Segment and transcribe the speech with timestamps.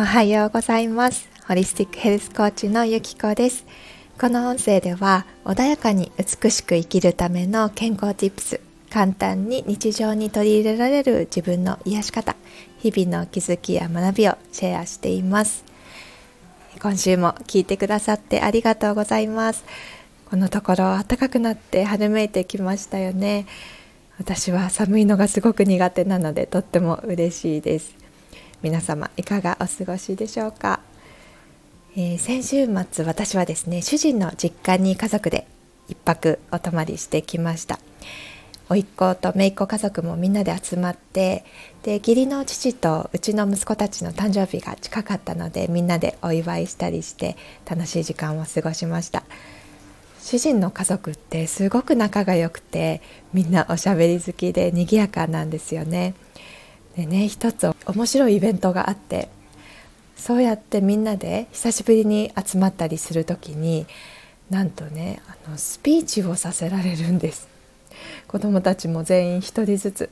[0.00, 1.28] おはようございます。
[1.48, 3.66] ホリスティックヘルスコーチのゆきこです。
[4.16, 12.36] この音声では穏やかに美しく生きるための健康 Tips 簡単に日常に取り入れられる自分の癒し方
[12.78, 15.64] 日々の気づきや学びをシェアしています。
[16.80, 19.64] 今週も聞いてくださってありがとうございます。
[20.30, 23.46] このところ暖かくなって春めいてきましたよね。
[24.20, 27.97] 私は寒いのがすごく苦手なのでとっても嬉しいです。
[28.60, 30.80] 皆様いかがお過ごしでしょうか、
[31.96, 35.46] えー、先週末私はですね主人の実家に家族で
[35.88, 37.78] 1泊お泊まりしてきました。
[38.68, 41.44] 甥っ子と姪っ子家族もみんなで集まって
[41.84, 49.22] で義理の父とうちの息子たちの誕生日が近かったのでみんなでお祝いしたりして楽しい時間を過ごしました。
[50.20, 53.00] 主人の家族ってすごく仲が良くて
[53.32, 56.14] みんなおしゃべり好きで賑やかなんですよね。
[56.98, 59.28] でね一つ面白いイベントがあって
[60.16, 63.86] そうやってみんなで久しぶりに集まったりする時に
[64.50, 67.46] なんとねあのスピーチをさせられるんです。
[68.26, 70.10] 子どもたちも全員1人ずつ。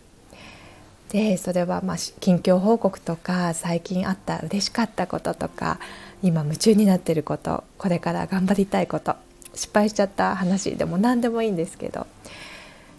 [1.08, 5.80] でそれはまあ近況報告とか最近あった嬉しかったこととか
[6.22, 9.16] 今夢中になってることこれから頑張りたいこと
[9.54, 12.06] 失敗しちゃった話でも何でもいいんですけど。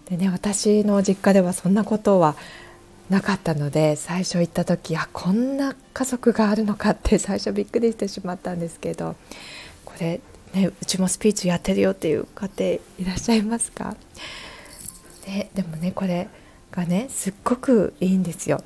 [0.10, 2.36] でね私の実家ではそんなことは
[3.10, 9.16] なかったので最初行った時あこんな家族があるのかって 最初びっくりしてしまったんですけど
[9.86, 10.20] これ、
[10.54, 13.96] ね、うちもスピーチやってるよっていう家庭いらっしゃいますか？
[15.26, 16.28] ででもねこれ
[16.72, 18.62] がねすっごくいいんですよ。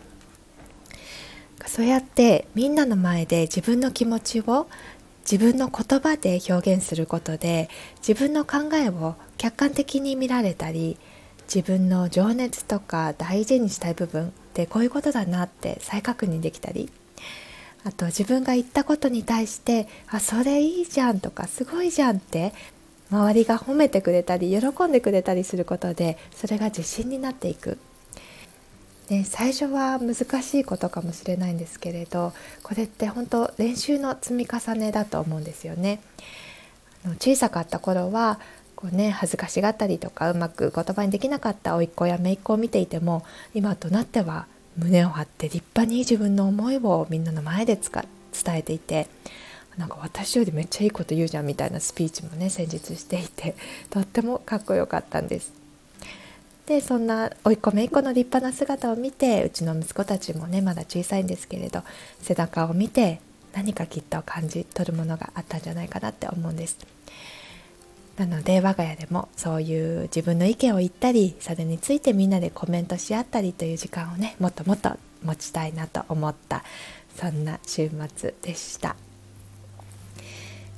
[1.67, 4.67] そうやってみんなの前で自分の気持ちを
[5.30, 7.70] 自分の言葉で表現することで
[8.05, 10.98] 自分の考えを客観的に見られたり
[11.53, 16.89] 自分の情熱とか大事にしたい部分ってこういうことだなって再確認できたり
[17.83, 22.53] あと自分が言ったことに対して「あそれいいじゃん」とか「すごいじゃん」って
[23.11, 27.77] 周りが褒めてくれたり喜んでくれたりすることでそれが自信になっていく。
[29.09, 32.31] ね、最初は難しいことかもしれないんですけれど
[32.64, 35.99] これって本当練習の積み重ねだと思うんですよね。
[37.20, 38.39] 小さかった頃は
[38.81, 44.47] こう、ね、恥ずかしがったりとかうまく言葉にできなかった甥っ子や姪っ子を見ていても今となっては
[44.77, 48.03] 胸を張って立派に自分の思いをみんなの前で伝
[48.47, 49.08] えていて
[49.77, 53.55] なんか私よりめっちゃいいこと言うじゃんみたいなスピーチもね先日していて
[53.89, 55.53] とってもかっこよかったんです。
[56.65, 61.83] でそんな甥っ子姪っ子の立派な姿を見てうちの息子たちもねまだ小さいんですけれど
[62.21, 63.20] 背中を見て
[63.53, 67.01] 何かきっと感じ取るものがあったんじゃないかなって思うんです。
[68.21, 74.92] なので我が家でもそういう自分の意見を言ったりそれについてみんなでコメントし合ったりという時間をねもっともっと
[75.23, 76.64] 持ちたいなと思った
[77.15, 78.95] そんな週末でした。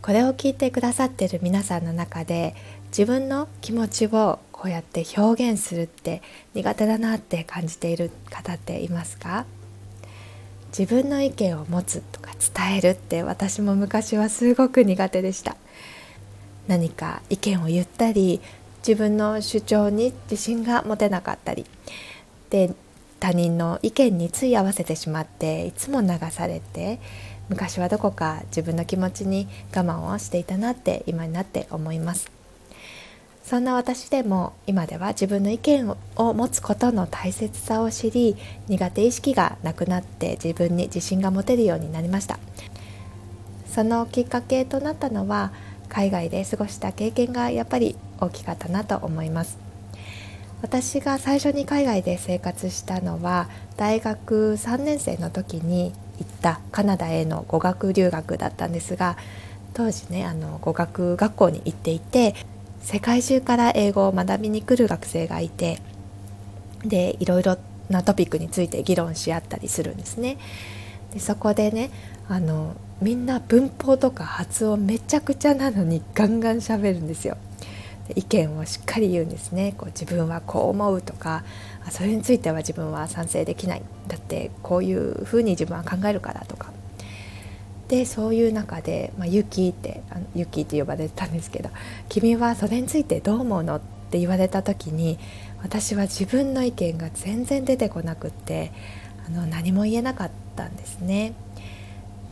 [0.02, 2.56] これを聞いてくださってる皆さんの中で
[2.88, 6.22] 自分の気持ちをこうやって表現するって
[6.54, 9.46] 苦手だなって感じている方っていますか？
[10.78, 15.58] 自分の意見を持つとか伝えるって私も昔はすごく苦手でした。
[16.68, 18.42] 何か意見を言ったり
[18.86, 21.66] 自分の主張に自信が持てなかったり。
[22.50, 22.74] で
[23.20, 27.00] 他人の意見につい合わせてしまっていつも流されて
[27.48, 32.30] 昔はどこか自分の気持ちに我慢をしていたなって今になって思います。
[33.44, 38.38] そんな私でも今では自分の意見を持つことの大切さを知り
[38.68, 42.40] 苦手意識がなくなって自分に自信が持てるようになりました。
[43.68, 45.52] そのきっかけとなったのは
[45.94, 49.58] 海外で過ごした経験がやっぱり大きかったなと思います
[50.62, 59.18] 私が最初に海外で生活したのは大学3年生の時に行ったカナダへの語学留学だったんですが
[59.74, 62.36] 当時ねあの語学学校に行っていて
[62.82, 65.80] 世界中から英語を学びに来る学生がいて
[66.86, 67.58] でいろいろ
[67.90, 70.38] なトピックについて議論し合ったりするんですね。
[71.14, 71.92] でそこでね
[72.28, 77.38] あのみんな文法とか発音めちゃくちゃなのにガンガン喋るんですよ。
[78.16, 81.44] 意見をしっかり言うんですねこう自分はこう思うとか
[81.90, 86.74] それについては自分は賛成できないだってこういうふうに自分は考えるからとか
[87.88, 91.70] でそういう中で「まあ、ユキ」ってあのユキって呼ばれてたんですけど
[92.10, 93.80] 「君はそれについてどう思うの?」っ
[94.12, 95.18] て言われた時に
[95.62, 98.72] 私は自分の意見が全然出てこなくって
[99.26, 101.34] あの何も言えなかったんですね。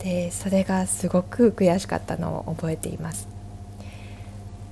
[0.02, 3.28] でそれがすごく悔しかったのを覚えています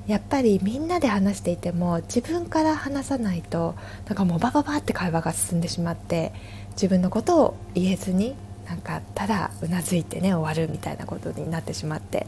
[0.07, 3.77] やっぱりみんなで話していても自分から話さないと
[4.07, 6.33] なんかもうバババって会話が進んでしまって
[6.73, 8.35] 自分のことを言えずに
[8.67, 12.27] なんかただうなずいてね終わるみたいなことになってしまって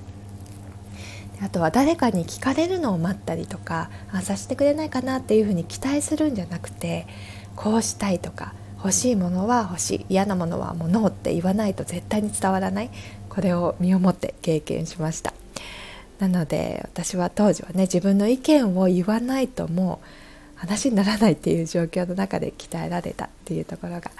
[1.41, 7.09] あとは誰かに聞かれるのを待ったりとかあさせてくれないかなっていうふうに期待するんじゃなくて
[7.57, 12.91] こうしたいとか欲しいものは欲しい嫌なものはもうノーって言わないと絶対に伝わらない。
[13.29, 15.33] これを身をもって経験しました。
[16.19, 20.01] なので私は当時はね自分の意見を言わないとも
[20.57, 24.11] う話にならないっていう状況の中で鍛えられたっていうところが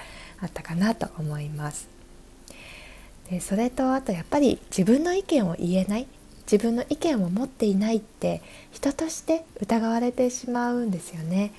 [0.41, 1.89] あったかなと思います。
[3.31, 6.07] でそれとあとやっぱり自分の意見を言えない
[6.51, 8.43] 自分の意見を持っていないって
[8.73, 11.53] 人として疑われてしまうんですよね。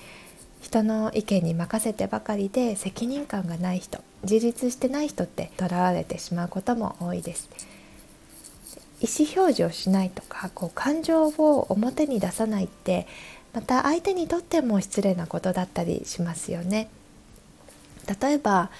[0.64, 7.50] 人の意見に任せてばかりで責任感がない人自立してない人ってとらわれてしまうことも多いです。
[9.02, 13.06] 意思表示をしないとかこう感情を表に出さないって
[13.52, 16.88] また相手にとっても失礼なことだったりしますよね。
[18.20, 18.70] 例えば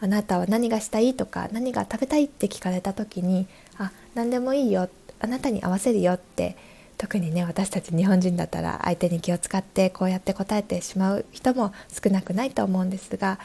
[0.00, 3.48] あなたは何がしたいとか何が食べたいって聞かれた時に
[3.78, 4.88] あ何でもいいよ
[5.18, 6.56] あなたに合わせるよって
[6.98, 13.38] 特にね私たち日本人だったら相手に気を使ってこうやって答えてしまう人も少なくないと思うんですが、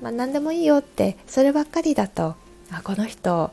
[0.00, 2.34] まあ、何でもいいよってそればっかりだと
[2.70, 3.50] あこの人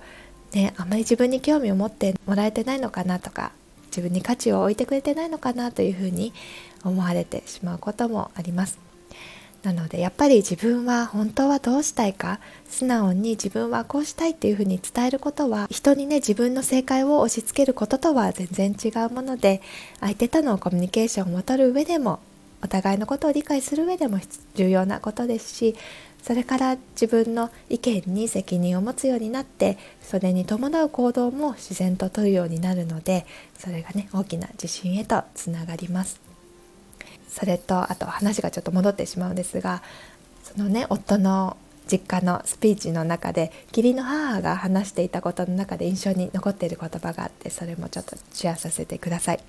[0.53, 3.51] ねあんまり自分に興味を持ってもらえてないのかなとか
[3.87, 6.33] 自分に価値を置いてくれてないのかなというふうに
[6.83, 8.86] 思われてしまうこともあります。
[9.63, 12.39] なのでやっぱり自分は本当はどうしたいか
[12.69, 19.61] 素直に自分はこうしたいっていうふうに伝えることは人にね自分の正解を押し付けることとは全然違うもので
[19.99, 22.19] 相手とのコミュニケーションを取る上でも
[22.63, 24.19] お互いのことを理解する上でも
[24.55, 25.75] 重要なことですし
[26.23, 33.25] それから自分の意見に責任を持つようになってそれに伴う行動も自然と取るようになるので
[33.57, 36.26] それがね大きな自信へとつながります。
[37.37, 39.83] それとあと話がちょっと戻ってしまうんですが
[40.43, 41.55] そのね夫の
[41.89, 49.39] 実家のスピーチの中で義理の母が話していたことの中で印象に残っている言葉があってそれもちょっとシェアさせてください。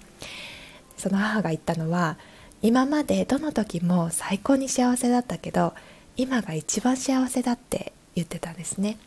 [0.99, 2.19] その母が言ったのは
[2.61, 5.73] 今までどの時も最高に幸せだったけど
[6.17, 8.99] 今が一番幸せだって言ってたんですね。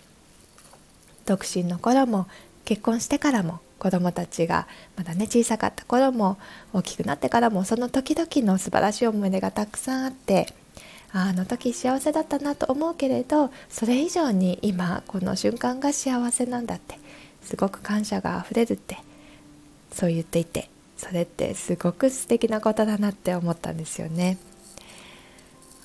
[1.25, 2.27] 独身の頃も
[2.65, 6.37] 結婚してからも子供たちがまだね小さかった頃も
[6.71, 10.45] 大きくなってからもその時々の素晴らしい思い出がたくさんあって
[11.11, 16.99] あの時幸せだったなと思うけれどそれ以上に今この瞬間が幸せなんだって
[17.41, 18.99] すごく感謝があふれるって
[19.91, 24.37] そう言っていてそれってすごく素敵なことだなって思ったんですよね。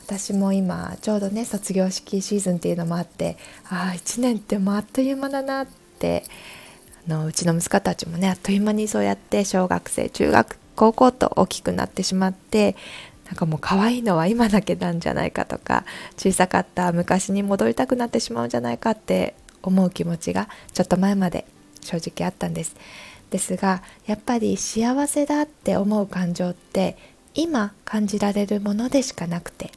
[0.04, 3.38] 私も今ちょうどね卒業式シーズンっていうのもあって
[3.70, 5.66] ああ1年ってもうあっという間だなっ
[5.98, 6.24] て
[7.08, 12.76] のうちの息子たちもねあっという間にそうやって小学生中学高校と大きくなってしまって
[13.26, 15.84] なんかもう可愛いのは今だけなんじゃないかとか
[16.16, 21.44] 小さかった昔に戻りたくなってしまうんじゃないかって思う気持ちがちょっと前まで
[21.80, 22.76] 正直あったんです。
[23.30, 26.96] ですがやっぱり幸せだって思う感情って
[27.34, 29.72] 今感じられるものでしかなくて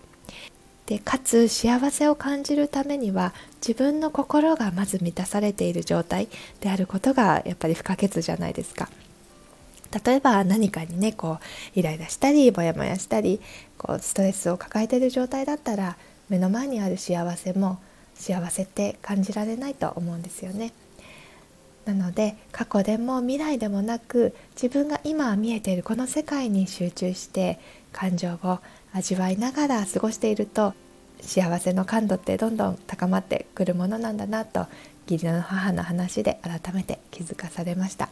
[0.89, 6.27] でかつ幸せを感じるためには自分の心がまず満たされている状態
[6.61, 8.89] であることがやっぱり不可欠じゃないですか。
[10.03, 11.37] 例えば何かにねこ
[11.75, 13.39] うイライラしたりモヤモヤしたり
[13.77, 15.95] こうストレスを抱えている状態だったら
[16.27, 17.79] 目の前にある幸せも
[18.15, 20.73] 幸せって感じられないと思うんですよね。
[21.85, 27.59] なので過去でも未来でもなく自分が今見えているこの世界に集中して
[27.91, 28.59] 感情を
[28.93, 30.73] 味わいながら過ごしていると
[31.21, 34.67] 幸せの感度ってどんどん高まってくるものなんだなと
[35.09, 38.09] 義理の母の話で改めて気づかされました。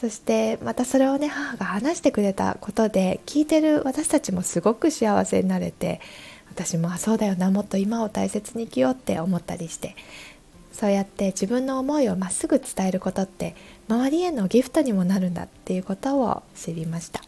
[0.00, 6.00] そしてまたそれをね母が話してくれたことで聞いてる私たちもすごく幸せになれて
[6.48, 9.94] 私もあそうだよなもっと今を大切に生きようって思ったりして
[10.72, 13.54] そうやって自分の思いをまっすぐ伝えることって
[13.88, 17.22] 周りへのギフトにもなるんだっていうことを知りました。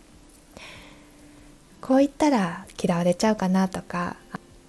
[1.81, 4.17] こう言ったら嫌われちゃうかなとか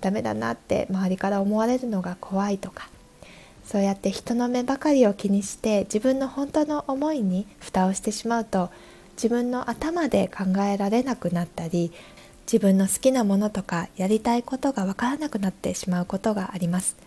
[0.02, 2.90] ダメだなって周りから思われるのが怖いとか
[3.64, 8.72] そうやって人の目ばかりを気にして自分の本当の思いに蓋をしてしまうと
[9.16, 11.92] 自分の頭で考えられなくなったり
[12.46, 16.98] 自分の好きなものとかやりたいことがわからなくなってしまうことがあります。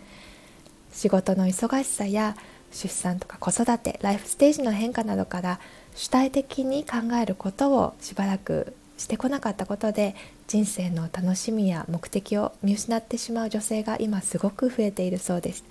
[0.97, 2.35] 仕事の忙しさや
[2.71, 5.59] 出産とか子育てライフステージの変化などから
[5.95, 10.15] 主体的に考えることをしばらくしてこなかったことで
[10.47, 15.63] 人生の楽しみや目的を見失ってしまう女性が今すごく増えているそうです。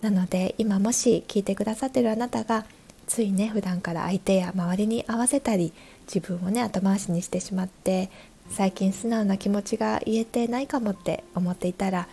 [0.00, 2.66] なので今もし聞いてくださってるあなたが
[3.08, 5.72] ついね普段から相手や周りに合わせたり
[6.06, 8.10] 自分をね後回しにしてしまって
[8.50, 12.06] 最近素直な気持ちが言えてないかもって思っていたら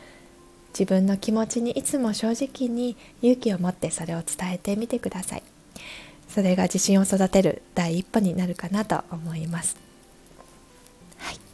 [0.74, 5.44] 自分の気持ちにいつも正直に勇気を持ってそれを伝えてみてください。
[6.28, 9.76] それが自信を育てる第一歩になるかなと思います。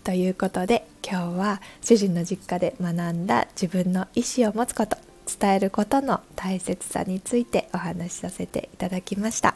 [0.04, 4.96] ということで今日は主人の実家で学んだ自分の意思を持つこと
[5.40, 9.56] 伝えることの大切さについてお話しさせていただきました。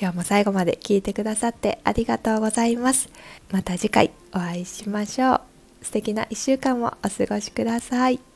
[0.00, 3.08] 今日も最後まで聞いてくださってありがとうございます。
[3.50, 5.40] また次回お会いしましょう。
[5.82, 8.33] 素敵な1週間もお過ごしください。